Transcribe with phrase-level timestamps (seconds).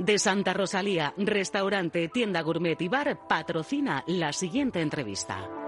[0.00, 5.59] De Santa Rosalía, restaurante, tienda gourmet y bar patrocina la siguiente entrevista.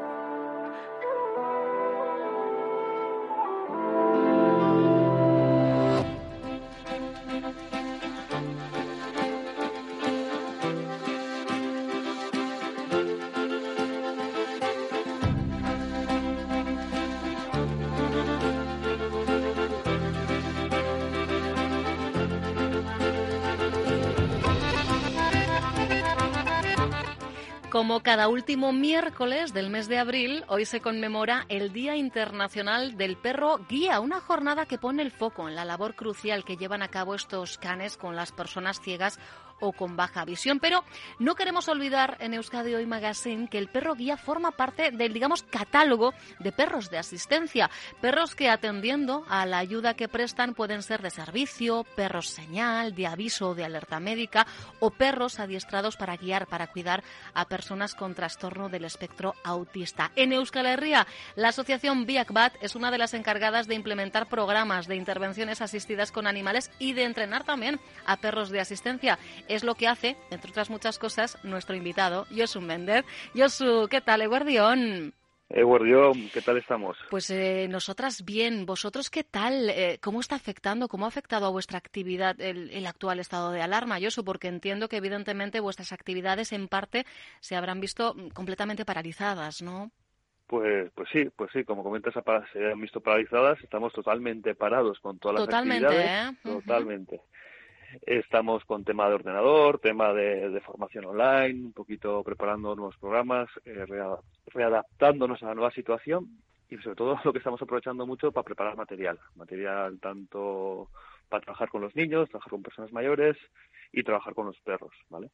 [27.92, 33.19] Como cada último miércoles del mes de abril, hoy se conmemora el Día Internacional del
[33.19, 36.88] Perro Guía, una jornada que pone el foco en la labor crucial que llevan a
[36.88, 39.19] cabo estos canes con las personas ciegas
[39.62, 40.59] o con baja visión.
[40.61, 40.84] Pero
[41.19, 45.45] no queremos olvidar en Euskadi Hoy Magazine que el perro guía forma parte del, digamos,
[45.45, 47.70] catálogo de perros de asistencia.
[48.01, 53.06] Perros que atendiendo a la ayuda que prestan pueden ser de servicio, perros señal, de
[53.06, 54.47] aviso o de alerta médica
[54.81, 60.11] o perros adiestrados para guiar, para cuidar a personas con trastorno del espectro autista.
[60.17, 64.97] En Euskal Herria, la asociación Biakbat es una de las encargadas de implementar programas de
[64.97, 69.19] intervenciones asistidas con animales y de entrenar también a perros de asistencia
[69.55, 73.05] es lo que hace, entre otras muchas cosas, nuestro invitado, Josu Méndez.
[73.34, 75.14] Josu, ¿qué tal, Eguardión?
[75.50, 76.97] Eguardión, ¿qué tal estamos?
[77.11, 78.64] Pues eh, nosotras bien.
[78.64, 79.69] ¿Vosotros qué tal?
[79.69, 83.98] Eh, ¿Cómo está afectando, cómo ha afectado a vuestra actividad el, actual estado de alarma,
[84.00, 84.25] Josu?
[84.25, 87.05] Porque entiendo que evidentemente vuestras actividades en parte
[87.41, 89.91] se habrán visto completamente paralizadas, ¿no?
[90.47, 92.14] Pues, pues sí, pues sí, como comentas,
[92.53, 96.33] se han visto paralizadas, estamos totalmente parados con todas las actividades.
[96.33, 96.36] ¿eh?
[96.42, 97.20] Totalmente.
[98.01, 103.85] Estamos con tema de ordenador, tema de, formación online, un poquito preparando nuevos programas, eh,
[104.47, 106.29] readaptándonos a la nueva situación
[106.70, 110.89] y sobre todo lo que estamos aprovechando mucho para preparar material, material tanto
[111.29, 113.37] para trabajar con los niños, trabajar con personas mayores
[113.93, 115.31] y trabajar con los perros, ¿vale?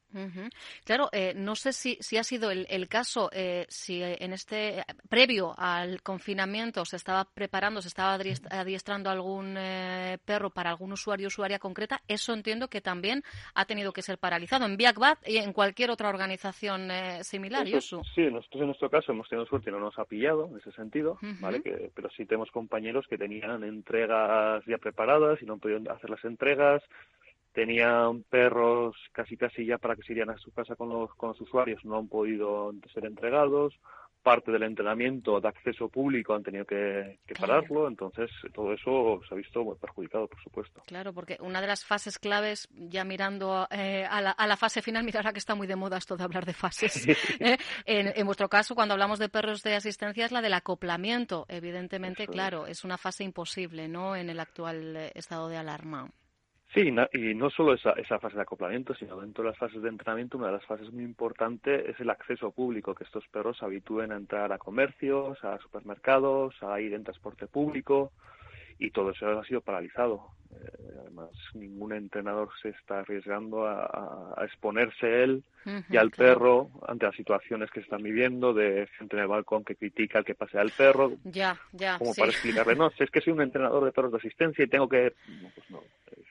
[0.83, 4.83] Claro, eh, no sé si, si ha sido el, el caso, eh, si en este
[5.07, 8.19] previo al confinamiento se estaba preparando, se estaba
[8.51, 13.23] adiestrando algún eh, perro para algún usuario usuaria concreta, eso entiendo que también
[13.55, 16.89] ha tenido que ser paralizado en Biakbat y en cualquier otra organización
[17.21, 17.67] similar.
[17.67, 20.57] Eso, sí, nosotros en nuestro caso hemos tenido suerte y no nos ha pillado en
[20.57, 21.61] ese sentido, ¿vale?
[21.61, 26.09] Que, pero sí tenemos compañeros que tenían entregas ya preparadas y no han podido hacer
[26.09, 26.83] las entregas
[27.53, 31.29] tenían perros casi casi ya para que se irían a su casa con los, con
[31.29, 33.73] los usuarios, no han podido ser entregados,
[34.21, 39.37] parte del entrenamiento de acceso público han tenido que, pararlo, entonces todo eso se ha
[39.37, 40.83] visto muy perjudicado, por supuesto.
[40.85, 44.81] Claro, porque una de las fases claves, ya mirando eh, a, la, a, la, fase
[44.81, 47.07] final, mira ahora que está muy de moda esto de hablar de fases.
[47.39, 47.57] ¿eh?
[47.85, 51.45] en, en, vuestro caso, cuando hablamos de perros de asistencia, es la del acoplamiento.
[51.47, 54.15] Evidentemente, claro, es una fase imposible ¿no?
[54.15, 56.09] en el actual eh, estado de alarma.
[56.73, 59.89] Sí, y no solo esa, esa fase de acoplamiento, sino dentro de las fases de
[59.89, 63.65] entrenamiento, una de las fases muy importantes es el acceso público, que estos perros se
[63.65, 68.11] habitúen a entrar a comercios, a supermercados, a ir en transporte público,
[68.77, 70.27] y todo eso ha sido paralizado.
[70.51, 75.43] Eh, además, ningún entrenador se está arriesgando a, exponerse él
[75.89, 79.63] y al perro ante las situaciones que se están viviendo, de gente en el balcón
[79.63, 81.13] que critica al que pase al perro.
[81.23, 81.97] Ya, ya.
[81.97, 84.87] Como para explicarle, no, es que soy un entrenador de perros de asistencia y tengo
[84.87, 85.13] que.
[85.69, 86.25] No, pues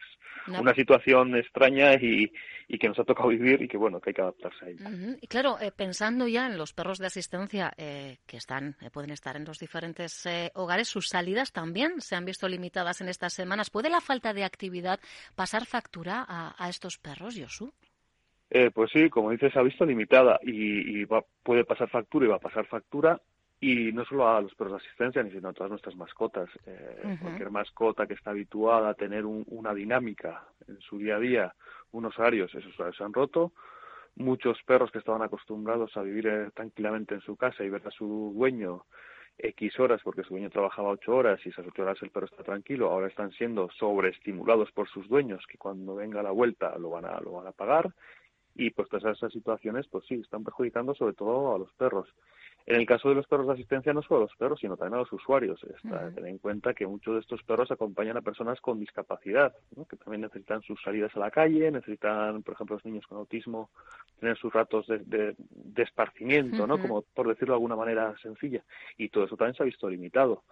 [0.49, 2.31] no, una situación extraña y,
[2.79, 4.91] que nos ha tocado vivir y que bueno que hay que adaptarse a ella.
[5.21, 9.11] Y claro, eh, pensando ya en los perros de asistencia eh, que están eh, pueden
[9.11, 13.71] estar en los diferentes hogares, sus salidas también se han visto limitadas en estas semanas.
[13.71, 15.01] ¿Puede la falta de actividad
[15.35, 17.73] pasar factura a, estos perros, Yosu?
[18.75, 21.05] pues sí, como dices, ha visto limitada y,
[21.43, 23.21] puede pasar factura y va a pasar factura
[23.61, 26.49] y no solo a los perros de asistencia, ni sino a todas nuestras mascotas.
[26.67, 31.55] Eh, Cualquier mascota que está habituada a tener una dinámica en su día a día,
[31.93, 33.53] unos horarios, esos horarios se han roto.
[34.17, 37.91] Muchos perros que estaban acostumbrados a vivir eh, tranquilamente en su casa y ver a
[37.91, 38.85] su dueño
[39.39, 42.43] X horas, porque su dueño trabajaba ocho horas y esas ocho horas el perro está
[42.43, 47.05] tranquilo, ahora están siendo sobreestimulados por sus dueños, que cuando venga la vuelta lo van
[47.05, 47.93] a, lo van a pagar.
[48.57, 52.09] Y pues todas esas situaciones, pues sí, están perjudicando sobre todo a los perros.
[52.69, 54.97] En el caso de los perros de asistencia, no solo a los perros, sino también
[54.97, 55.59] a los usuarios.
[55.65, 59.55] Está, Ten en cuenta que muchos de estos perros acompañan a personas con discapacidad,
[59.89, 63.71] que también necesitan sus salidas a la calle, necesitan, por ejemplo, los niños con autismo,
[64.21, 65.35] tener sus ratos de,
[65.77, 66.79] esparcimiento, ¿no?
[66.79, 68.63] como por decirlo de alguna manera sencilla.
[68.99, 70.43] Y todo eso también se ha visto limitado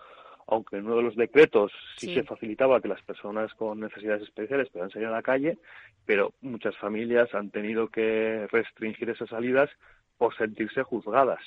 [0.48, 4.70] aunque en uno de los decretos sí, se facilitaba que las personas con necesidades especiales
[4.70, 5.58] puedan salir a la calle,
[6.04, 9.68] pero muchas familias han tenido que restringir esas salidas
[10.16, 11.40] por sentirse juzgadas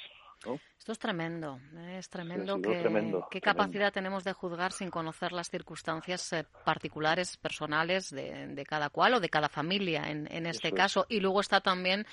[0.78, 1.98] Esto es tremendo, ¿eh?
[2.00, 8.10] es tremendo, que, qué capacidad tenemos de juzgar sin conocer las circunstancias eh, particulares, personales
[8.10, 11.06] de, cada cual o de cada familia en, este caso.
[11.10, 12.08] Y luego está también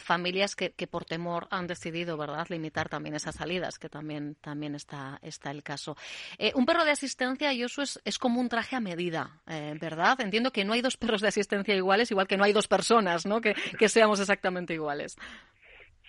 [0.00, 5.18] familias que, por temor han decidido, ¿verdad?, limitar también esas salidas, que también, también está,
[5.20, 5.94] está el caso.
[6.38, 10.20] Eh, un perro de asistencia, Yosu, es, es como un traje a medida, ¿verdad?
[10.22, 13.26] Entiendo que no hay dos perros de asistencia iguales, igual que no hay dos personas,
[13.26, 15.18] ¿no?, que, que seamos exactamente iguales.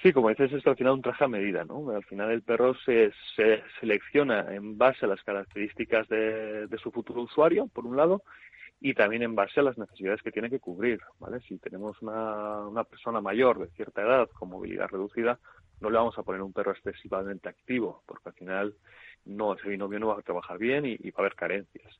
[0.01, 1.89] Sí, como dices, es al final un traje a medida, ¿no?
[1.89, 7.23] Al final el perro se, se selecciona en base a las características de, su futuro
[7.23, 8.23] usuario, por un lado,
[8.79, 11.41] y también en base a las necesidades que tiene que cubrir, ¿vale?
[11.41, 15.37] Si tenemos una, persona mayor de cierta edad con movilidad reducida,
[15.81, 18.75] no le vamos a poner un perro excesivamente activo, porque al final
[19.25, 21.99] no, ese binomio no va a trabajar bien y, va a haber carencias.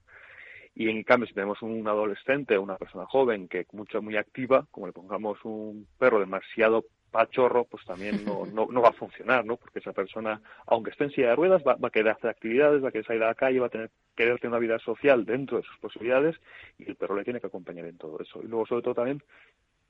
[0.73, 4.65] Y en cambio, si tenemos un adolescente o una persona joven que mucho muy activa,
[4.71, 9.57] como le pongamos un perro demasiado pachorro, pues también no, no, va a funcionar, ¿no?
[9.57, 12.89] Porque esa persona, aunque esté en silla de ruedas, va, a querer hacer actividades, va
[12.89, 15.57] a querer salir a la calle, va a tener querer tener una vida social dentro
[15.57, 16.35] de sus posibilidades
[16.77, 18.41] y el perro le tiene que acompañar en todo eso.
[18.44, 19.23] Y luego, sobre todo, también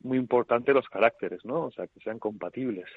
[0.01, 1.65] muy importante los caracteres, ¿no?
[1.65, 2.87] O sea, que sean compatibles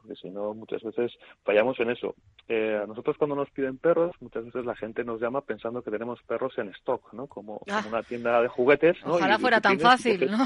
[0.00, 1.12] porque si no muchas veces
[1.44, 2.14] fallamos en eso.
[2.48, 5.90] Eh, a nosotros cuando nos piden perros, muchas veces la gente nos llama pensando que
[5.90, 7.26] tenemos perros en stock, ¿no?
[7.26, 7.84] Como, ah.
[7.88, 8.96] una tienda de juguetes.
[9.04, 9.14] ¿no?
[9.14, 10.44] Ojalá fuera tan fácil, ¿no?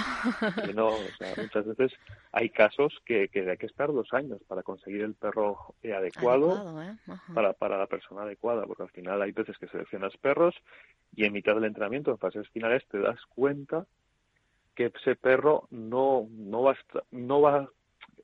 [0.69, 1.93] Y no, o sea, muchas veces
[2.33, 6.97] hay casos que, que hay que esperar dos años para conseguir el perro adecuado, ¿eh?
[7.35, 10.55] para, para la persona adecuada, porque al final hay veces que seleccionas perros
[11.15, 13.87] y en mitad del entrenamiento, en fases finales, te das cuenta
[14.75, 16.77] que ese perro no, no va a,
[17.11, 17.69] no va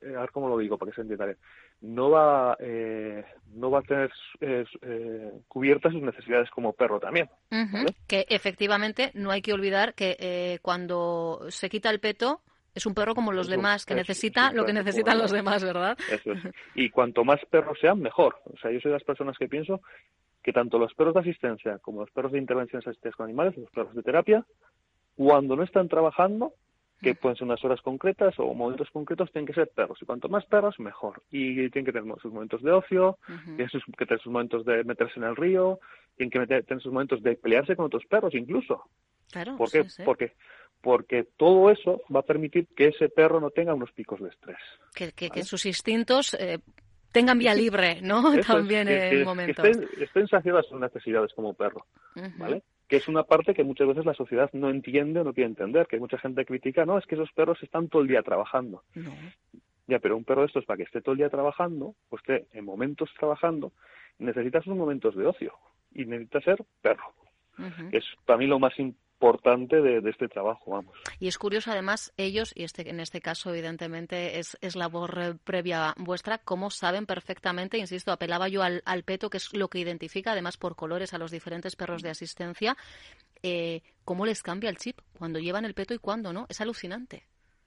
[0.01, 1.25] a ver cómo lo digo para que se entienda
[1.81, 3.23] no va, eh,
[3.53, 4.11] no va a tener
[4.41, 7.29] eh, eh, cubiertas sus necesidades como perro también.
[8.07, 12.41] Que efectivamente no hay que olvidar que cuando se quita el peto,
[12.75, 15.97] es un perro como los demás, que necesita lo que necesitan los demás, ¿verdad?
[16.11, 16.39] Eso es.
[16.75, 18.41] Y cuanto más perros sean, mejor.
[18.45, 19.81] O sea, yo soy de las personas que pienso
[20.43, 23.69] que tanto los perros de asistencia como los perros de intervenciones asistidas con animales, los
[23.71, 24.45] perros de terapia,
[25.15, 26.53] cuando no están trabajando,
[27.01, 29.97] que pueden ser unas horas concretas o momentos concretos, tienen que ser perros.
[30.01, 31.21] Y cuanto más perros, mejor.
[31.31, 35.19] Y tienen que tener sus momentos de ocio, tienen que tener sus momentos de meterse
[35.19, 35.79] en el río,
[36.17, 38.83] tienen que tener sus momentos de pelearse con otros perros incluso.
[39.31, 39.85] Claro, ¿Por qué?
[40.03, 40.33] Porque,
[40.81, 44.57] porque todo eso va a permitir que ese perro no tenga unos picos de estrés.
[44.93, 46.59] Que, que, sus instintos eh,
[47.11, 48.23] tengan vía libre, ¿no?
[48.47, 49.63] También en momentos.
[49.63, 51.85] Que estén, estén saciadas sus necesidades como perro,
[52.37, 52.63] ¿vale?
[52.89, 55.85] Que es una parte que muchas veces la sociedad no entiende o no quiere entender,
[55.85, 58.83] que mucha gente critica, no, es que esos perros están todo el día trabajando.
[59.87, 62.47] Ya, pero un perro de estos, para que esté todo el día trabajando, o esté
[62.51, 63.71] en momentos trabajando,
[64.17, 65.53] necesita sus momentos de ocio
[65.93, 67.13] y necesita ser perro.
[67.91, 68.73] Es para mí lo más
[69.19, 70.95] importante de, este trabajo, vamos.
[71.19, 75.33] Y es curioso, además, ellos, y este, en este caso, evidentemente, es, es labor eh,
[75.43, 79.79] previa vuestra, cómo saben perfectamente, insisto, apelaba yo al, al, peto, que es lo que
[79.79, 82.77] identifica, además, por colores a los diferentes perros de asistencia,
[83.43, 86.45] eh, cómo les cambia el chip cuando llevan el peto y cuándo, ¿no?
[86.47, 87.23] Es alucinante.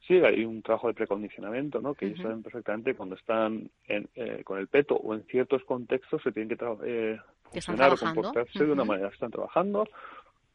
[0.07, 1.95] Sí, hay un trabajo de precondicionamiento, ¿no?
[1.95, 6.33] Que ellos saben perfectamente cuando están eh, con el peto o en ciertos contextos se
[6.33, 7.21] tienen que eh,
[7.53, 9.09] funcionar o comportarse de una manera.
[9.09, 9.87] Están trabajando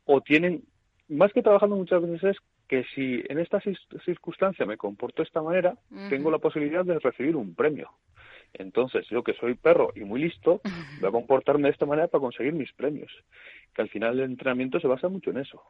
[0.06, 0.64] o tienen
[1.10, 2.38] más que trabajando muchas veces es
[2.68, 3.62] que si en esta
[4.06, 5.76] circunstancia me comporto de esta manera,
[6.10, 7.90] tengo la posibilidad de recibir un premio.
[8.54, 10.62] Entonces, yo que soy perro y muy listo,
[11.02, 13.12] voy a comportarme de esta manera para conseguir mis premios.
[13.74, 15.62] Que al final el entrenamiento se basa mucho en eso.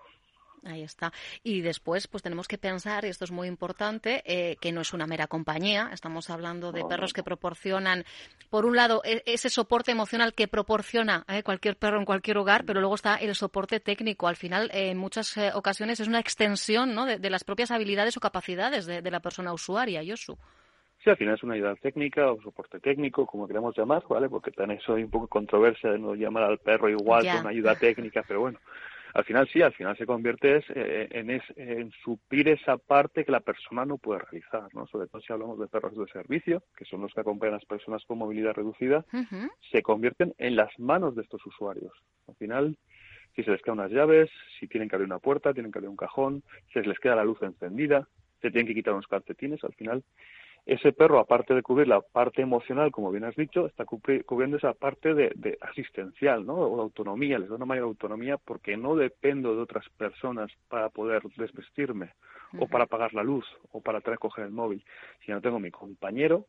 [0.67, 1.13] Ahí está.
[1.43, 4.93] Y después, pues tenemos que pensar, y esto es muy importante, eh, que no es
[4.93, 5.89] una mera compañía.
[5.93, 8.03] Estamos hablando de perros que proporcionan,
[8.49, 12.65] por un lado, e, ese soporte emocional que proporciona eh, cualquier perro en cualquier hogar,
[12.65, 14.27] pero luego está el soporte técnico.
[14.27, 17.05] Al final, eh, en muchas ocasiones es una extensión ¿no?
[17.05, 20.37] de, las propias habilidades o capacidades de, la persona usuaria, Yosu.
[21.01, 24.27] Sí, al final es una ayuda técnica o soporte técnico, como queramos llamar, ¿vale?
[24.27, 27.51] Porque también eso hay un poco controversia de no llamar al perro igual que una
[27.51, 28.59] ayuda técnica, pero bueno
[29.13, 33.39] al final sí, al final se convierte eh, en, en suplir esa parte que la
[33.39, 34.87] persona no puede realizar, ¿no?
[34.87, 37.65] Sobre todo si hablamos de perros de servicio, que son los que acompañan a las
[37.65, 39.05] personas con movilidad reducida,
[39.71, 41.93] se convierten en las manos de estos usuarios.
[42.27, 42.77] Al final,
[43.35, 45.89] si se les quedan unas llaves, si tienen que abrir una puerta, tienen que abrir
[45.89, 48.07] un cajón, si se les queda la luz encendida,
[48.41, 50.03] se tienen que quitar unos calcetines, al final
[50.67, 54.73] ese perro, aparte de cubrir la parte emocional, como bien has dicho, está cubriendo esa
[54.73, 56.55] parte de, asistencial, ¿no?
[56.55, 60.89] O de autonomía, les da una mayor autonomía porque no dependo de otras personas para
[60.89, 62.11] poder desvestirme
[62.59, 64.83] o para apagar la luz o para traer coger el móvil,
[65.25, 66.47] sino tengo mi compañero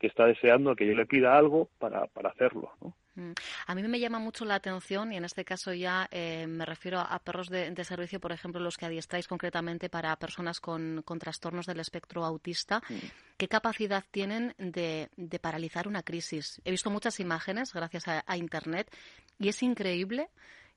[0.00, 2.72] que está deseando que yo le pida algo para, para hacerlo.
[2.80, 2.94] ¿no?
[3.14, 3.32] Mm.
[3.66, 7.00] A mí me llama mucho la atención, y en este caso ya eh, me refiero
[7.00, 11.80] a perros de, servicio, por ejemplo, los que adiestráis concretamente para personas con, trastornos del
[11.80, 12.82] espectro autista.
[12.88, 12.94] Mm.
[13.36, 16.60] ¿Qué capacidad tienen de, paralizar una crisis?
[16.64, 18.90] He visto muchas imágenes gracias a, Internet
[19.38, 20.30] y es increíble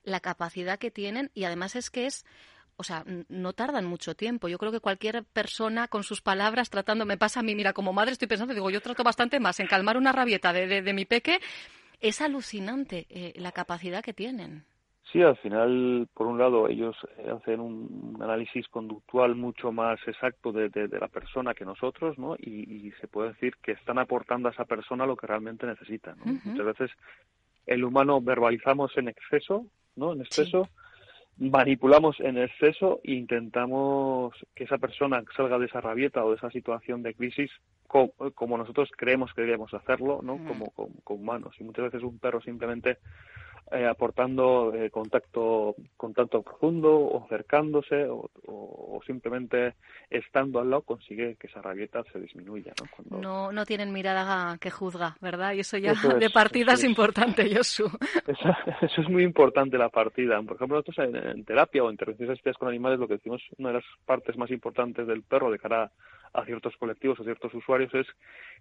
[0.03, 2.25] la capacidad que tienen y además es que es
[2.75, 4.47] o sea, no tardan mucho tiempo.
[4.47, 7.93] Yo creo que cualquier persona con sus palabras tratando, me pasa a mí, mira, como
[7.93, 11.05] madre estoy pensando, digo, yo trato bastante más en calmar una rabieta de, de mi
[11.05, 11.39] peque
[12.03, 14.65] es alucinante eh, la capacidad que tienen.
[15.11, 20.51] Sí, al final, por un lado, ellos eh, hacen un análisis conductual mucho más exacto
[20.51, 22.35] de, la persona que nosotros, ¿no?
[22.35, 26.15] Y, se puede decir que están aportando a esa persona lo que realmente necesita.
[26.23, 26.91] Muchas veces
[27.65, 29.65] el humano verbalizamos en exceso,
[29.95, 30.13] ¿no?
[30.13, 30.67] En exceso,
[31.37, 36.51] manipulamos en exceso e intentamos que esa persona salga de esa rabieta o de esa
[36.51, 37.51] situación de crisis
[37.87, 40.37] como, nosotros creemos que deberíamos hacerlo, ¿no?
[40.37, 40.47] Mm.
[40.47, 41.55] Como, como, humanos.
[41.59, 42.97] Y muchas veces un perro simplemente
[43.71, 48.29] eh, aportando eh, contacto, contacto profundo o acercándose o,
[49.05, 49.73] simplemente
[50.09, 52.73] estando al lado consigue que esa rabieta se disminuya.
[53.09, 53.19] ¿no?
[53.19, 55.53] no, no tienen mirada que juzga, ¿verdad?
[55.53, 57.85] Y eso ya de partida es, importante, Josu.
[58.27, 58.49] Eso,
[58.81, 60.41] eso, es muy importante la partida.
[60.41, 63.69] Por ejemplo, nosotros en, terapia o en intervenciones asistida con animales lo que decimos, una
[63.69, 65.91] de las partes más importantes del perro de cara
[66.33, 68.07] a ciertos colectivos o ciertos usuarios es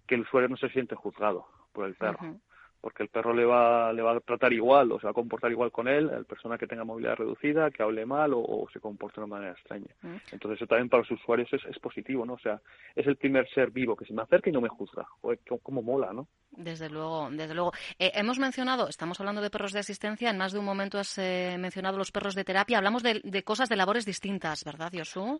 [0.07, 2.39] que el usuario no se siente juzgado por el perro
[2.83, 5.49] porque el perro le va, le va a tratar igual o se va a comportar
[5.49, 9.21] igual con él, la persona que tenga movilidad reducida, que hable mal o, se comporte
[9.21, 9.87] de una manera extraña.
[10.01, 10.15] Mm.
[10.33, 12.33] Entonces eso también para los usuarios es, es, positivo, ¿no?
[12.33, 12.59] O sea,
[12.93, 15.05] es el primer ser vivo que se me acerca y no me juzga.
[15.21, 16.27] Joder, cómo mola, ¿no?
[16.51, 17.71] Desde luego, desde luego.
[17.97, 21.17] Eh, hemos mencionado, estamos hablando de perros de asistencia, en más de un momento has
[21.17, 22.79] eh, mencionado los perros de terapia.
[22.79, 25.39] Hablamos de, de cosas, de labores distintas, ¿verdad, Yosu?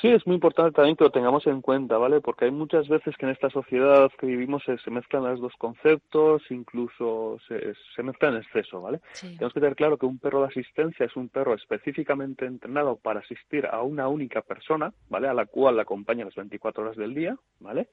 [0.00, 2.20] Sí, es muy importante también que lo tengamos en cuenta, ¿vale?
[2.20, 6.42] Porque hay muchas veces que en esta sociedad que vivimos se, mezclan los dos conceptos,
[6.50, 9.00] incluso se, se mezclan en exceso, ¿vale?
[9.20, 13.20] Tenemos que tener claro que un perro de asistencia es un perro específicamente entrenado para
[13.20, 15.26] asistir a una única persona, ¿vale?
[15.26, 17.88] A la cual la acompaña las 24 horas del día, ¿vale?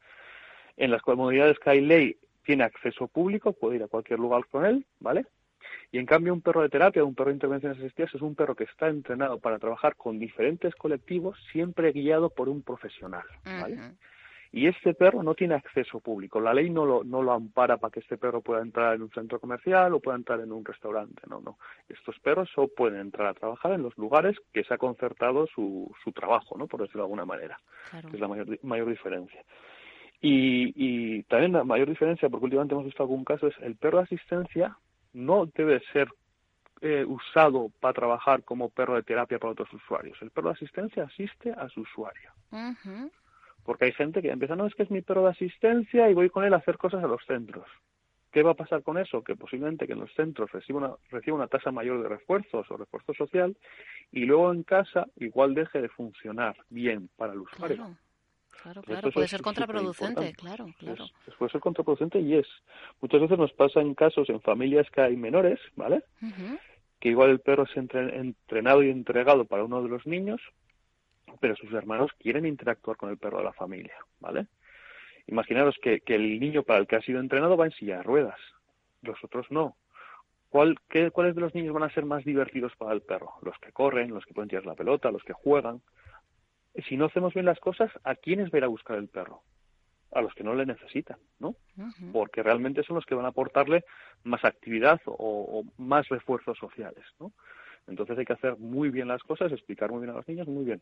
[0.78, 4.64] En las comunidades que hay ley tiene acceso público, puede ir a cualquier lugar con
[4.66, 5.26] él, ¿vale?
[5.92, 8.56] Y en cambio un perro de terapia, un perro de intervenciones asistidas, es un perro
[8.56, 13.24] que está entrenado para trabajar con diferentes colectivos, siempre guiado por un profesional.
[14.56, 16.40] Y este perro no tiene acceso público.
[16.40, 19.10] La ley no lo, no lo ampara para que este perro pueda entrar en un
[19.10, 21.24] centro comercial o pueda entrar en un restaurante.
[21.30, 21.58] No, no.
[21.90, 25.94] Estos perros solo pueden entrar a trabajar en los lugares que se ha concertado su,
[26.02, 26.68] su trabajo, ¿no?
[26.68, 27.60] por decirlo de alguna manera.
[28.14, 29.44] es la mayor, mayor diferencia.
[30.22, 33.98] Y, y también la mayor diferencia, porque últimamente hemos visto algún caso, es el perro
[33.98, 34.78] de asistencia
[35.16, 36.10] no debe ser
[36.82, 40.18] eh, usado para trabajar como perro de terapia para otros usuarios.
[40.22, 42.32] El perro de asistencia asiste a su usuario.
[43.64, 46.30] Porque hay gente que empieza, no, es que es mi perro de asistencia y voy
[46.30, 47.66] con él a hacer cosas a los centros.
[48.32, 49.24] ¿Qué va a pasar con eso?
[49.24, 52.78] Que posiblemente que en los centros reciba una, reciba una tasa mayor de refuerzos o
[52.78, 53.56] refuerzo social
[54.12, 57.78] y luego en casa igual deje de funcionar bien para el usuario.
[57.78, 57.96] Claro,
[58.62, 61.06] claro, puede ser contraproducente, claro, claro.
[61.38, 62.48] puede ser contraproducente y es.
[63.02, 66.04] Muchas veces nos pasa en casos, en familias que hay menores, ¿vale?
[67.00, 70.42] Que igual el perro es entrenado y entregado para uno de los niños,
[71.40, 74.48] pero sus hermanos quieren interactuar con el perro de la familia, ¿vale?
[75.28, 78.04] Imaginaros que, que el niño para el que ha sido entrenado va en silla de
[78.04, 78.40] ruedas,
[79.02, 79.76] los otros no.
[80.50, 83.34] ¿Cuál, qué, ¿Cuáles de los niños van a ser más divertidos para el perro?
[83.42, 85.82] Los que corren, los que pueden tirar la pelota, los que juegan
[86.84, 89.42] si no hacemos bien las cosas, ¿a quiénes va a ir a buscar el perro?
[90.12, 91.56] A los que no le necesitan, ¿no?
[92.14, 93.84] Porque realmente son los que van a aportarle
[94.24, 97.32] más actividad o, más refuerzos sociales, ¿no?
[97.88, 100.66] Entonces hay que hacer muy bien las cosas, explicar muy bien a los niños, muy
[100.66, 100.82] bien.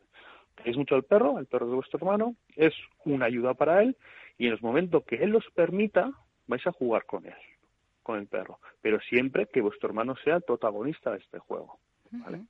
[0.56, 2.74] Queréis mucho al perro, el perro de vuestro hermano, es
[3.04, 3.98] una ayuda para él
[4.38, 6.12] y en el momento que él los permita,
[6.48, 7.36] vais a jugar con él,
[8.04, 8.60] con el perro.
[8.82, 11.80] Pero siempre que vuestro hermano sea el protagonista de este juego,
[12.12, 12.44] ¿vale?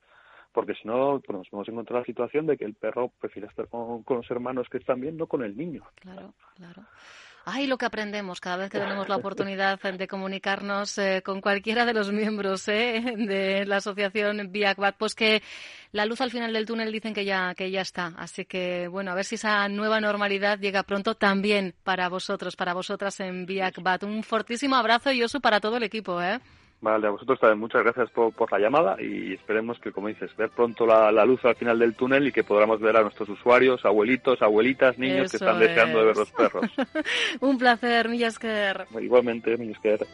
[0.54, 3.66] Porque si no pues nos podemos encontrar la situación de que el perro prefiere estar
[3.68, 5.82] con, los hermanos que están viendo con el niño.
[5.96, 6.84] Claro, claro.
[7.46, 11.84] Ay, lo que aprendemos cada vez que tenemos la oportunidad de comunicarnos eh, con cualquiera
[11.84, 15.42] de los miembros eh, de la asociación BIACBAT, pues que
[15.92, 18.14] la luz al final del túnel dicen que ya, que ya está.
[18.16, 22.72] Así que, bueno, a ver si esa nueva normalidad llega pronto también para vosotros, para
[22.72, 24.04] vosotras en BIACBAT.
[24.04, 26.40] Un fortísimo abrazo y oso para todo el equipo, ¿eh?
[26.80, 30.50] Vale, a vosotros también muchas gracias por, la llamada y esperemos que, como dices, ver
[30.50, 34.42] pronto la, luz al final del túnel y que podamos ver a nuestros usuarios, abuelitos,
[34.42, 36.70] abuelitas, niños que están deseando de ver los perros.
[37.40, 38.86] Un placer, Millasker.
[39.00, 40.06] Igualmente, Millasker.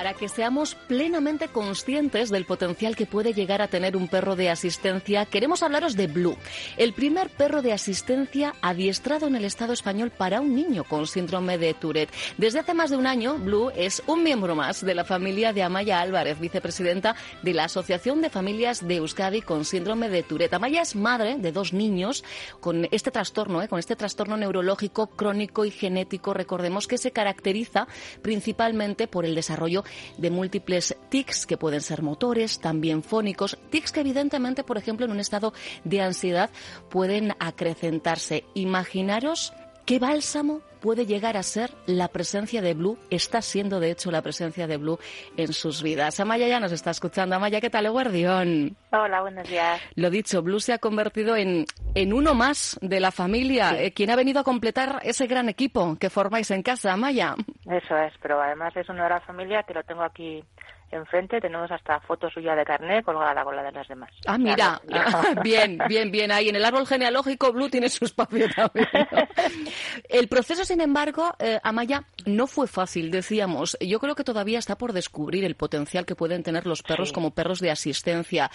[0.00, 4.48] Para que seamos plenamente conscientes del potencial que puede llegar a tener un perro de
[4.48, 6.38] asistencia, queremos hablaros de Blue,
[6.78, 11.58] el primer perro de asistencia adiestrado en el Estado español para un niño con síndrome
[11.58, 12.14] de Tourette.
[12.38, 15.64] Desde hace más de un año, Blue es un miembro más de la familia de
[15.64, 20.54] Amaya Álvarez, vicepresidenta de la Asociación de Familias de Euskadi con síndrome de Tourette.
[20.54, 22.24] Amaya es madre de dos niños
[22.60, 23.68] con este trastorno, ¿eh?
[23.68, 26.32] con este trastorno neurológico crónico y genético.
[26.32, 27.86] Recordemos que se caracteriza
[28.22, 29.84] principalmente por el desarrollo
[30.18, 35.12] de múltiples tics que pueden ser motores, también fónicos, tics que evidentemente, por ejemplo, en
[35.12, 35.52] un estado
[35.84, 36.50] de ansiedad
[36.88, 38.44] pueden acrecentarse.
[38.54, 39.52] Imaginaros
[39.84, 44.22] qué bálsamo puede llegar a ser la presencia de Blue, está siendo de hecho la
[44.22, 44.98] presencia de Blue
[45.36, 46.18] en sus vidas.
[46.20, 47.36] Amaya ya nos está escuchando.
[47.36, 48.76] Amaya, ¿qué tal, Guardión?
[48.90, 49.80] Hola, buenos días.
[49.94, 54.10] Lo dicho, Blue se ha convertido en, en uno más de la familia, eh, quien
[54.10, 57.34] ha venido a completar ese gran equipo que formáis en casa, Amaya.
[57.66, 60.42] Eso es, pero además es uno de la familia que lo tengo aquí
[60.90, 64.10] enfrente tenemos hasta fotos suya de carnet colgada con la de las demás.
[64.26, 64.80] Ah, mira,
[65.42, 66.32] bien, bien, bien.
[66.32, 68.88] Ahí en el árbol genealógico Blue tiene su espacio también.
[70.08, 73.76] El proceso, sin embargo, eh, Amaya, no fue fácil, decíamos.
[73.80, 77.30] Yo creo que todavía está por descubrir el potencial que pueden tener los perros como
[77.32, 78.50] perros de asistencia.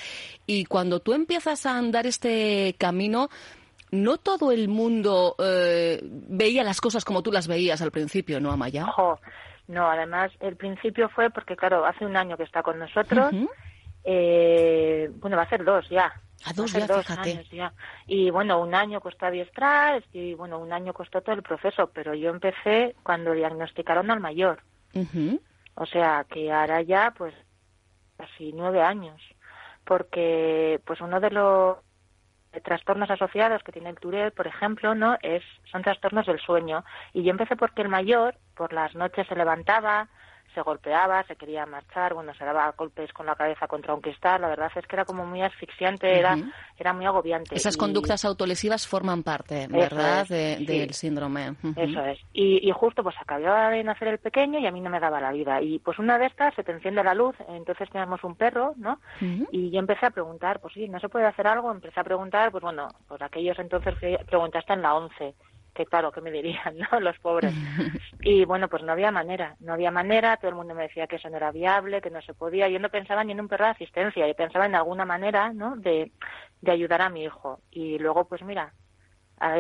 [0.46, 3.30] Y cuando tú empiezas a andar este camino,
[3.92, 8.51] no todo el mundo eh, veía las cosas como tú las veías al principio, ¿no,
[8.51, 8.88] Amaya?
[9.67, 13.34] No, además el principio fue porque, claro, hace un año que está con nosotros.
[14.03, 16.13] eh, bueno, va a ser dos ya.
[16.45, 17.74] A dos, ya, dos Años ya.
[18.05, 22.13] Y bueno, un año costó adiestrar y bueno, un año costó todo el proceso, pero
[22.13, 24.62] yo empecé cuando diagnosticaron al mayor.
[25.75, 27.34] O sea, que ahora ya, pues,
[28.17, 29.19] casi nueve años.
[29.84, 31.77] Porque, pues, uno de los
[32.63, 36.86] trastornos asociados que tiene el Tourette, por ejemplo, no es son trastornos del sueño.
[37.13, 40.07] Y yo empecé porque el mayor por las noches se levantaba,
[40.55, 44.41] se golpeaba, se quería marchar, bueno, se daba golpes con la cabeza contra un cristal,
[44.41, 46.38] la verdad es que era como muy asfixiante, era,
[46.77, 47.55] era muy agobiante.
[47.55, 51.55] Esas conductas autolesivas forman parte, ¿verdad?, del síndrome.
[51.75, 52.19] Eso es.
[52.33, 55.19] Y, y, justo pues acababa de nacer el pequeño y a mí no me daba
[55.19, 55.62] la vida.
[55.62, 59.00] Y pues una de estas se te enciende la luz, entonces teníamos un perro, ¿no?
[59.51, 61.71] Y yo empecé a preguntar, pues sí, ¿no se puede hacer algo?
[61.71, 63.93] Empecé a preguntar, pues bueno, pues aquellos entonces
[64.25, 65.35] preguntaste en la 11
[65.75, 67.00] que claro, que me dirían, ¿no?
[67.00, 67.53] Los pobres.
[68.22, 71.17] Y bueno, pues no había manera, no había manera, todo el mundo me decía que
[71.17, 72.68] eso no era viable, que no se podía.
[72.70, 75.75] Yo no pensaba ni en un perro de asistencia, yo pensaba en alguna manera, ¿no?
[75.75, 76.11] De,
[76.59, 77.59] de ayudar a mi hijo.
[77.70, 78.74] Y luego, pues mira,
[79.40, 79.53] a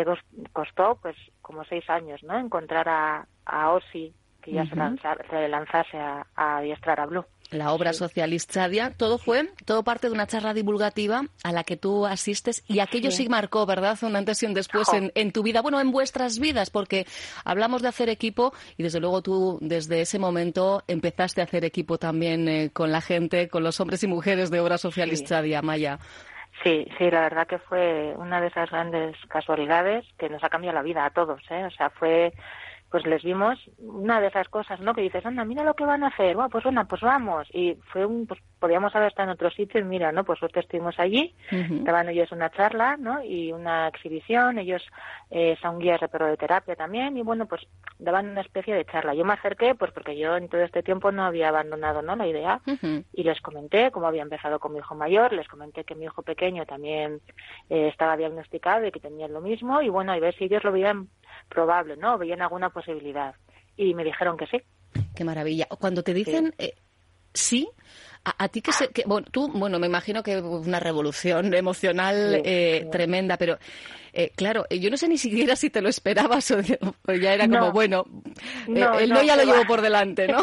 [0.51, 2.39] costó pues como seis años, ¿no?
[2.39, 7.93] Encontrar a, a Osi, que ya se, lanzase a, a adiestrar a Blue la obra
[7.93, 12.79] socialista todo fue, todo parte de una charla divulgativa a la que tú asistes y
[12.79, 13.97] aquello sí, marcó, ¿verdad?
[14.01, 17.05] Un antes y un después en, en, tu vida, bueno, en vuestras vidas, porque
[17.43, 21.97] hablamos de hacer equipo y desde luego tú desde ese momento empezaste a hacer equipo
[21.97, 25.55] también eh, con la gente, con los hombres y mujeres de obra socialista sí.
[25.61, 25.99] Maya.
[26.63, 30.75] Sí, sí, la verdad que fue una de esas grandes casualidades que nos ha cambiado
[30.75, 31.65] la vida a todos, ¿eh?
[31.65, 32.33] O sea, fue
[32.95, 34.93] pues les vimos una de esas cosas, ¿no?
[34.93, 37.45] Que dices, anda, mira lo que van a hacer, bueno, pues bueno, pues vamos.
[37.51, 40.23] Y fue un, pues podíamos haber estado en otro sitio y mira, ¿no?
[40.23, 43.21] Pues suerte estuvimos allí, daban ellos una charla, ¿no?
[43.21, 44.81] Y una exhibición, ellos
[45.29, 47.67] eh, son guías de perro de terapia también y bueno, pues
[47.99, 49.13] daban una especie de charla.
[49.13, 52.15] Yo me acerqué, pues porque yo en todo este tiempo no había abandonado, ¿no?
[52.15, 52.61] La idea
[53.11, 56.21] y les comenté cómo había empezado con mi hijo mayor, les comenté que mi hijo
[56.21, 57.19] pequeño también
[57.69, 60.71] eh, estaba diagnosticado y que tenía lo mismo y bueno, y ver si ellos lo
[60.71, 61.09] veían
[61.49, 62.17] probable, ¿no?
[62.17, 63.35] Veían alguna posibilidad.
[63.77, 64.57] Y me dijeron que sí.
[65.15, 65.67] Qué maravilla.
[65.79, 66.75] Cuando te dicen sí, eh,
[67.33, 67.69] ¿sí?
[68.23, 72.87] A, ti que, se, que bueno, tú, bueno, me imagino que una revolución emocional eh,
[72.91, 73.59] tremenda, pero
[74.15, 77.71] eh, claro, yo no sé ni siquiera si te lo esperabas o, ya era como,
[77.71, 78.05] bueno,
[78.67, 80.41] no, él no, ya lo llevo por delante, ¿no?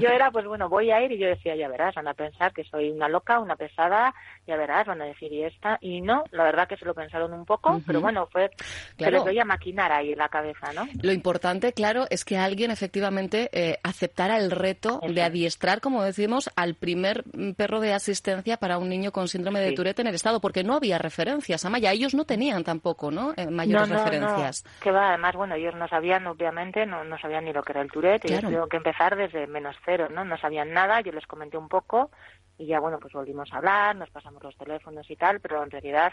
[0.00, 2.52] yo era, pues bueno, voy a ir y yo decía, ya verás, van a pensar
[2.52, 4.14] que soy una loca, una pesada,
[4.46, 7.32] ya verás, van a decir, y esta, y no, la verdad que se lo pensaron
[7.32, 7.84] un poco, uh -huh.
[7.86, 8.50] pero bueno, fue,
[8.96, 9.24] claro.
[9.24, 10.88] se les a maquinar ahí en la cabeza, ¿no?
[11.02, 15.12] Lo importante, claro, es que alguien efectivamente eh, aceptara el reto Eso.
[15.12, 17.24] de adiestrar, como decimos, al primer
[17.56, 19.74] perro de asistencia para un niño con síndrome de sí.
[19.74, 23.32] Tourette en el Estado, porque no había referencias, Amaya, ellos no tenían tampoco, ¿no?
[23.36, 24.64] Eh, mayores no, no, referencias.
[24.64, 24.70] No.
[24.80, 27.82] Que va, además, bueno, ellos no sabían, obviamente, no, no sabían ni lo que era
[27.82, 28.40] el Tourette, claro.
[28.40, 30.24] y tuvieron que empezar desde menos cero, ¿no?
[30.24, 32.10] No sabían nada, yo les comenté un poco,
[32.58, 35.70] y ya, bueno, pues volvimos a hablar, nos pasamos los teléfonos y tal, pero en
[35.70, 36.12] realidad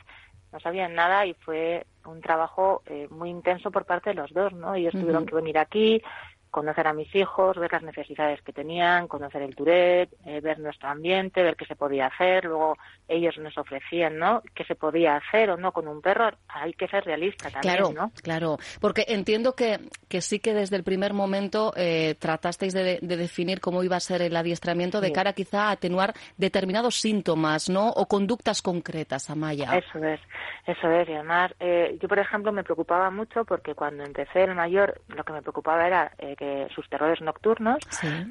[0.51, 4.53] no sabían nada y fue un trabajo eh, muy intenso por parte de los dos,
[4.53, 4.73] ¿no?
[4.73, 5.01] Ellos uh -huh.
[5.01, 6.01] tuvieron que venir aquí,
[6.51, 10.89] conocer a mis hijos, ver las necesidades que tenían, conocer el Tourette, eh, ver nuestro
[10.89, 12.45] ambiente, ver qué se podía hacer.
[12.45, 14.41] Luego ellos nos ofrecían, ¿no?
[14.55, 16.29] Qué se podía hacer o no con un perro.
[16.47, 18.11] Hay que ser realista también, claro, ¿no?
[18.21, 23.59] Claro, porque entiendo que, que sí que desde el primer momento eh, tratasteis de, definir
[23.59, 27.89] cómo iba a ser el adiestramiento de cara quizá a atenuar determinados síntomas, ¿no?
[27.89, 29.75] O conductas concretas, Amaya.
[29.75, 30.19] Eso es,
[30.65, 31.09] eso es.
[31.09, 35.23] Y además, eh, yo, por ejemplo, me preocupaba mucho porque cuando empecé el mayor, lo
[35.23, 37.79] que me preocupaba era que sus terrores nocturnos,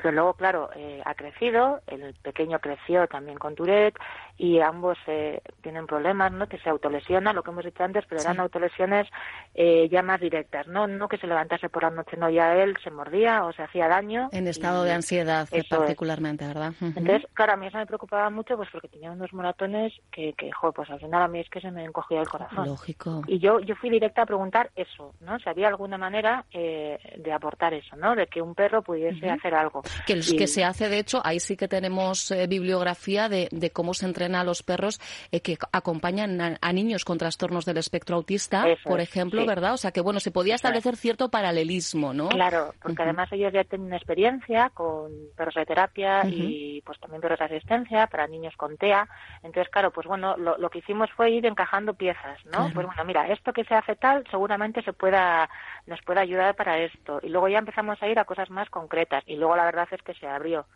[0.03, 3.99] pero luego, claro, eh, ha crecido, el pequeño creció también con Tourette
[4.39, 6.49] y ambos eh, tienen problemas, ¿no?
[6.49, 9.09] Que se autolesiona, lo que hemos dicho antes, pero eran autolesiones
[9.55, 10.87] eh, ya más directas, ¿no?
[10.87, 13.89] No que se levantase por la noche, no, ya él se mordía o se hacía
[13.89, 14.29] daño.
[14.33, 16.73] En estado de ansiedad, particularmente, ¿verdad?
[16.81, 20.51] Entonces, claro, a mí eso me preocupaba mucho, pues porque tenía unos moratones que, que,
[20.75, 22.67] pues al final a mí es que se me encogía el corazón.
[22.67, 23.23] Lógico.
[23.27, 25.39] Y yo, yo fui directa a preguntar eso, ¿no?
[25.41, 28.15] Si había alguna manera de aportar eso, ¿no?
[28.15, 29.83] De que un perro pudiese hacer algo.
[30.07, 34.07] Que, que se hace, de hecho, ahí sí que tenemos eh, bibliografía de, cómo se
[34.07, 35.01] entrena a los perros
[35.33, 39.75] eh, que acompañan a, niños con trastornos del espectro autista, por ejemplo, ¿verdad?
[39.75, 42.29] O sea que, bueno, se podía establecer cierto paralelismo, ¿no?
[42.29, 47.39] Claro, porque además ellos ya tienen experiencia con perros de terapia y pues también perros
[47.39, 49.09] de asistencia para niños con TEA.
[49.43, 52.71] Entonces, claro, pues bueno, lo, que hicimos fue ir encajando piezas, ¿no?
[52.75, 55.49] Pues bueno, mira, esto que se hace tal seguramente se pueda
[55.87, 57.21] nos puede ayudar para esto.
[57.23, 59.25] Y luego ya empezamos a ir a cosas más concretas.
[59.27, 60.67] Y luego la verdad es que se abrió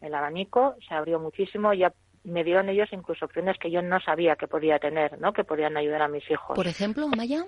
[0.00, 1.92] el abanico, se abrió muchísimo, ya
[2.26, 5.32] me dieron ellos incluso opciones que yo no sabía que podía tener, ¿no?
[5.32, 6.54] Que podían ayudar a mis hijos.
[6.54, 7.44] Por ejemplo, Maya.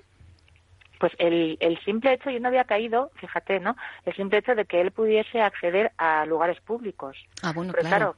[0.99, 3.77] Pues el, el simple hecho, yo no había caído, fíjate, ¿no?
[4.05, 7.17] El simple hecho de que él pudiese acceder a lugares públicos.
[7.43, 8.17] Ah, bueno, claro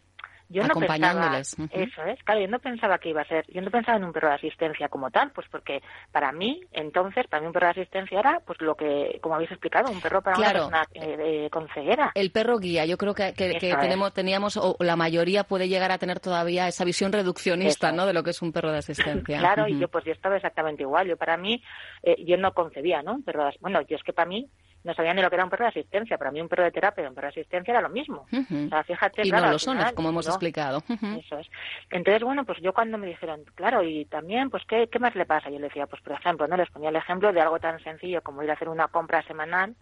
[0.50, 3.70] yo no pensaba, eso es, claro, yo no pensaba que iba a ser, yo no
[3.70, 7.46] pensaba en un perro de asistencia como tal, pues porque para mí, entonces, para mí
[7.46, 10.52] un perro de asistencia era, pues lo que, como habéis explicado, un perro para una
[10.52, 12.10] persona eh, con ceguera.
[12.16, 16.18] El perro guía, yo creo que, tenemos, teníamos, o la mayoría puede llegar a tener
[16.18, 19.38] todavía esa visión reduccionista, ¿no?, de lo que es un perro de asistencia.
[19.38, 21.62] claro, y yo pues yo estaba exactamente igual, yo para mí,
[22.02, 24.50] eh, yo no concebía, ¿no?, pero bueno, yo es que para mí,
[24.82, 26.16] no sabía ni lo que era un perro de asistencia.
[26.16, 28.26] Para mí un perro de terapia y un perro de asistencia era lo mismo.
[28.32, 30.82] O sea, fíjate, y no lo son, como hemos explicado.
[31.18, 31.50] Eso es.
[31.90, 35.26] Entonces, bueno, pues yo cuando me dijeron, claro, y también, pues, ¿qué, ¿qué más le
[35.26, 35.50] pasa?
[35.50, 38.22] Yo le decía, pues, por ejemplo, no les ponía el ejemplo de algo tan sencillo
[38.22, 39.74] como ir a hacer una compra semanal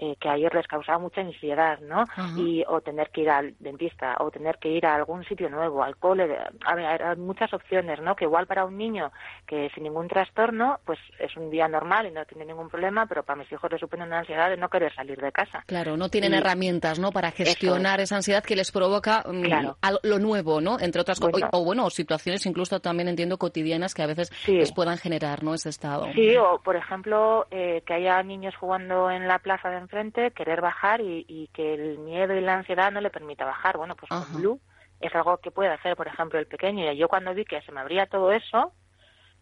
[0.00, 2.04] eh, que a ellos les causaba mucha ansiedad, ¿no?
[2.36, 5.82] Y o tener que ir al dentista o tener que ir a algún sitio nuevo,
[5.82, 8.14] al cole, a ver, hay muchas opciones, ¿no?
[8.14, 9.10] Que igual para un niño
[9.44, 13.24] que sin ningún trastorno, pues es un día normal y no tiene ningún problema, pero
[13.24, 15.64] para mis hijos les supone una ansiedad de no querer salir de casa.
[15.66, 17.10] Claro, no tienen herramientas, ¿no?
[17.10, 20.78] Para gestionar esa ansiedad que les provoca mm, lo nuevo, ¿no?
[20.78, 24.96] Entre otras cosas, o, bueno, situaciones incluso también entiendo cotidianas que a veces les puedan
[24.96, 25.54] generar, ¿no?
[25.54, 26.06] Ese estado.
[26.14, 30.60] Sí, o por ejemplo, eh, que haya niños jugando en la plaza de frente, querer
[30.60, 33.76] bajar y, que el miedo y la ansiedad no le permita bajar.
[33.76, 34.60] Bueno, pues con Blue
[35.00, 36.90] es algo que puede hacer, por ejemplo, el pequeño.
[36.90, 38.72] Y yo cuando vi que se me abría todo eso,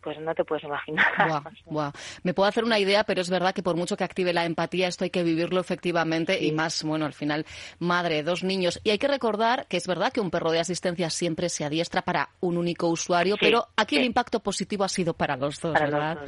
[0.06, 1.04] pues no te puedes imaginar.
[2.22, 4.86] Me puedo hacer una idea, pero es verdad que por mucho que active la empatía,
[4.86, 7.44] esto hay que vivirlo efectivamente y más, bueno, al final,
[7.80, 8.80] madre, dos niños.
[8.84, 12.02] Y hay que recordar que es verdad que un perro de asistencia siempre se adiestra
[12.02, 16.18] para un único usuario, pero aquí el impacto positivo ha sido para los dos, ¿verdad?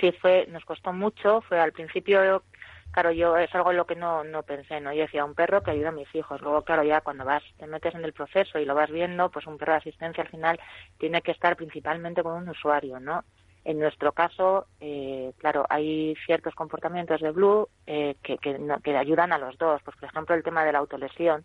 [0.00, 2.44] Sí, fue, nos costó mucho, fue al principio
[2.92, 4.92] claro, yo es algo en lo que no, no pensé, ¿no?
[4.92, 6.40] Yo decía, un perro que ayuda a mis hijos.
[6.40, 9.46] Luego, claro, ya cuando vas, te metes en el proceso y lo vas viendo, pues
[9.46, 10.60] un perro de asistencia al final
[10.98, 13.24] tiene que estar principalmente con un usuario, ¿no?
[13.64, 19.32] En nuestro caso, eh, claro, hay ciertos comportamientos de Blue eh, que, que, que, ayudan
[19.32, 19.82] a los dos.
[19.84, 21.44] Pues, por ejemplo, el tema de la autolesión,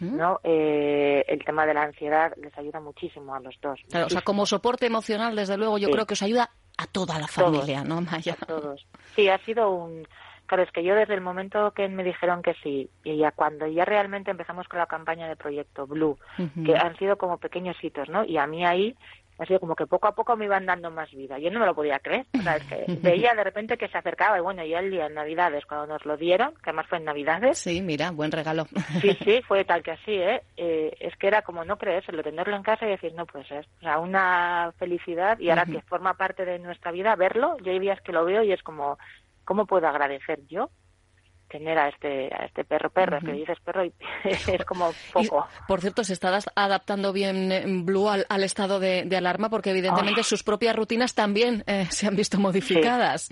[0.00, 0.40] ¿no?
[0.42, 3.78] Eh, el tema de la ansiedad les ayuda muchísimo a los dos.
[3.88, 7.20] Claro, o sea, como soporte emocional, desde luego, yo creo que os ayuda a toda
[7.20, 8.36] la familia, ¿no, Maya?
[8.40, 8.84] A todos.
[9.14, 10.04] Sí, ha sido un,
[10.50, 13.68] Claro, es que yo desde el momento que me dijeron que sí, y ya cuando
[13.68, 16.18] ya realmente empezamos con la campaña de Proyecto Blue,
[16.66, 18.24] que han sido como pequeños hitos, ¿no?
[18.24, 18.96] Y a mí ahí
[19.40, 21.38] ha sido como que poco a poco me iban dando más vida.
[21.38, 22.26] Yo no me lo podía creer.
[22.38, 25.06] O sea, es que veía de repente que se acercaba y bueno, ya el día
[25.06, 27.58] en Navidades, cuando nos lo dieron, que además fue en Navidades.
[27.58, 28.66] Sí, mira, buen regalo.
[29.00, 30.42] Sí, sí, fue tal que así, ¿eh?
[30.56, 33.66] eh es que era como no creérselo, tenerlo en casa y decir, no puede ser.
[33.78, 37.78] O sea, una felicidad y ahora que forma parte de nuestra vida, verlo, yo hay
[37.78, 38.98] días que lo veo y es como,
[39.50, 40.70] ¿cómo puedo agradecer yo
[41.48, 43.92] tener a este a este perro perro que dices perro y
[44.24, 45.44] es como poco.
[45.66, 50.44] por cierto se está adaptando bien eh, Blue al, estado de, alarma porque evidentemente sus
[50.44, 53.28] propias rutinas también eh, se han visto modificadas.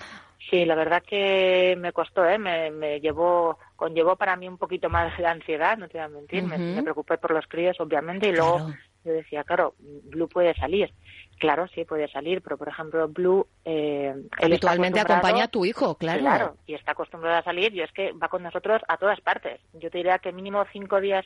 [0.51, 0.65] Sí.
[0.65, 5.17] la verdad que me costó eh me, me llevó conllevó para mí un poquito más
[5.17, 8.73] de ansiedad no te voy a mentir me, preocupé por los críos obviamente y luego
[9.05, 10.93] yo decía, claro, Blue puede salir.
[11.39, 13.47] Claro, sí puede salir, pero por ejemplo, Blue.
[13.65, 16.21] Eh, Habitualmente acompaña a tu hijo, claro.
[16.21, 19.61] Claro, y está acostumbrado a salir y es que va con nosotros a todas partes.
[19.75, 21.25] Yo te diría que mínimo cinco días,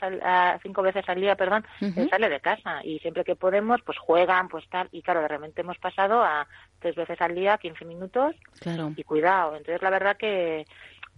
[0.63, 1.65] cinco veces al día, perdón,
[2.11, 4.89] sale de casa y siempre que podemos, pues juegan, pues tal.
[4.93, 6.47] Y claro, de repente hemos pasado a
[6.79, 8.37] tres veces al día, 15 minutos.
[8.61, 8.93] Claro.
[8.97, 9.57] Y cuidado.
[9.57, 10.67] Entonces, la verdad que,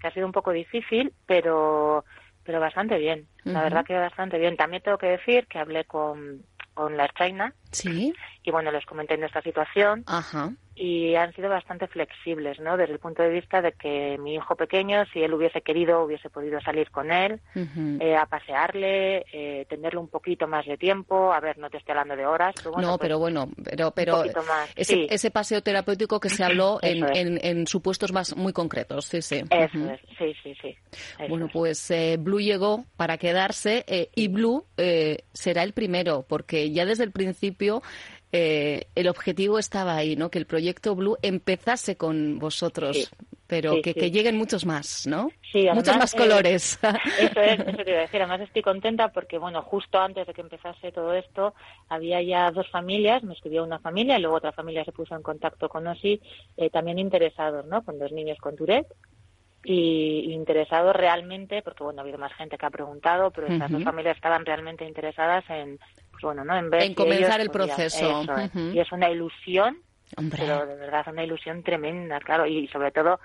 [0.01, 2.05] que ha sido un poco difícil, pero
[2.45, 3.27] pero bastante bien.
[3.45, 4.57] La verdad que bastante bien.
[4.57, 6.43] También tengo que decir que hablé con
[6.75, 7.55] con la China.
[7.71, 8.13] Sí.
[8.43, 10.05] Y bueno, les comenté nuestra situación.
[10.07, 12.77] Ajá y han sido bastante flexibles, ¿no?
[12.77, 16.31] Desde el punto de vista de que mi hijo pequeño, si él hubiese querido, hubiese
[16.31, 17.41] podido salir con él
[18.01, 21.33] eh, a pasearle, eh, tenerle un poquito más de tiempo.
[21.33, 22.55] A ver, no te estoy hablando de horas.
[22.57, 24.25] Pero no, pues pero bueno, pero, pero
[24.75, 29.45] ese, ese, paseo terapéutico que se habló en, en, supuestos más muy concretos, sí, sí.
[29.51, 30.77] Eso es, sí, sí, sí.
[31.29, 33.85] bueno, pues eh, Blue llegó para quedarse
[34.15, 34.67] y Blue
[35.33, 37.83] será el primero, porque ya desde el principio
[38.37, 40.29] eh, el objetivo estaba ahí, ¿no?
[40.29, 43.09] Que el proyecto Blue empezase con vosotros,
[43.47, 45.31] pero que, lleguen muchos más, ¿no?
[45.53, 46.81] Sí, muchos más colores.
[47.21, 48.21] eso es, eso te iba a decir.
[48.23, 51.55] Además estoy contenta porque, bueno, justo antes de que empezase todo esto,
[51.89, 55.23] había ya dos familias, me escribió una familia y luego otra familia se puso en
[55.23, 56.21] contacto con Osi,
[56.57, 57.85] eh, también interesados, ¿no?
[57.85, 58.93] Con dos niños con Tourette
[59.63, 63.85] y interesados realmente, porque bueno, ha habido más gente que ha preguntado, pero estas dos
[63.85, 65.79] familias estaban realmente interesadas en,
[66.15, 66.57] pues bueno, ¿no?
[66.57, 68.25] En, ver en comenzar el proceso.
[68.55, 69.79] Y es una ilusión,
[70.31, 73.21] pero de verdad una ilusión tremenda, claro, y sobre todo,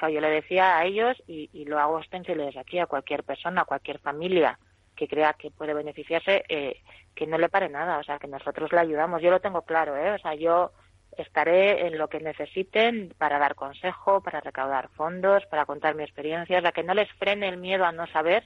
[0.00, 3.64] yo le decía a ellos, y, y lo hago desde aquí, a cualquier persona, a
[3.64, 4.58] cualquier familia
[4.96, 6.82] que crea que puede beneficiarse, eh,
[7.14, 9.22] que no le pare nada, o sea, que nosotros le ayudamos.
[9.22, 10.12] Yo lo tengo claro, ¿eh?
[10.12, 10.72] O sea, yo
[11.16, 16.60] estaré en lo que necesiten para dar consejo, para recaudar fondos, para contar mi experiencia,
[16.60, 18.44] la que no les frene el miedo a no saber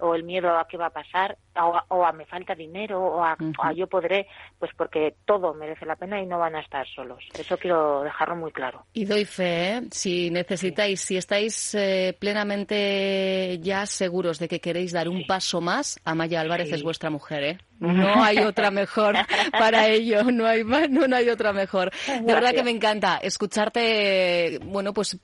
[0.00, 1.36] o el miedo a qué va a pasar
[1.90, 3.36] o a, me falta dinero o a,
[3.74, 4.26] yo podré,
[4.58, 7.24] pues porque todo merece la pena y no van a estar solos.
[7.36, 8.84] Eso quiero dejarlo muy claro.
[8.92, 9.82] Y doy fe, ¿eh?
[9.90, 16.00] si necesitáis, si estáis eh, plenamente ya seguros de que queréis dar un paso más,
[16.04, 17.58] Amaya Álvarez es vuestra mujer, ¿eh?
[17.78, 19.14] No hay otra mejor
[19.52, 21.92] para ello, no hay no, no hay otra mejor.
[22.06, 25.18] De verdad que me encanta escucharte, bueno, pues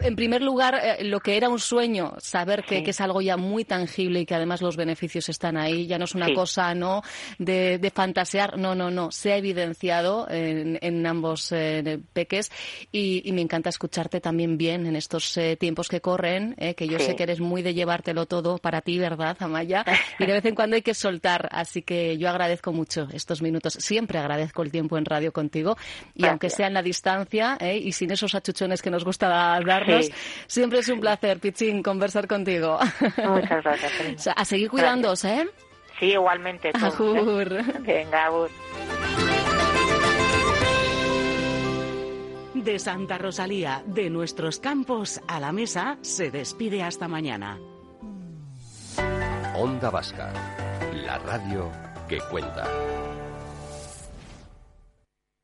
[0.00, 3.64] en primer lugar, eh, lo que era un sueño, saber que, es algo ya muy
[3.64, 7.02] tangible y que además los beneficios están ahí, ya no es una cosa no
[7.38, 12.50] de, fantasear, no, no, no, se ha evidenciado en, ambos eh, peques
[12.92, 17.14] y, me encanta escucharte también bien en estos eh, tiempos que corren, que yo sé
[17.14, 19.84] que eres muy de llevártelo todo para ti, ¿verdad, Amaya?
[20.18, 23.74] Y de vez en cuando hay que soltar, así que yo agradezco mucho estos minutos,
[23.74, 25.76] siempre agradezco el tiempo en radio contigo
[26.14, 29.64] y aunque sea en la distancia y sin esos achuchones que nos gusta dar
[30.46, 32.78] Siempre es un placer, Pichín, conversar contigo.
[33.18, 34.28] Muchas gracias.
[34.36, 35.48] a seguir cuidándose, ¿eh?
[35.98, 36.70] Sí, igualmente.
[37.80, 38.30] Venga,
[42.54, 47.58] De Santa Rosalía, de nuestros campos a la mesa, se despide hasta mañana.
[49.56, 50.32] Onda Vasca,
[50.92, 51.70] la radio
[52.08, 52.66] que cuenta.